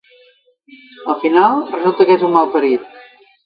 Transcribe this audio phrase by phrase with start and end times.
[1.11, 2.93] Al final, resulta que és un malparit.